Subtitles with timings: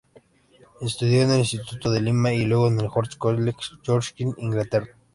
[0.81, 4.95] Estudió en el Instituto de Lima y luego en el Horst College, Yorkshire, Inglaterra.